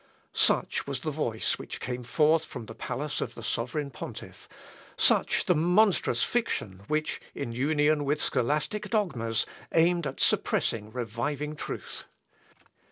[0.33, 4.49] Such was the voice which came forth from the palace of the sovereign pontiff,
[4.97, 12.05] such the monstrous fiction which, in union with scholastic dogmas, aimed at suppressing reviving truth.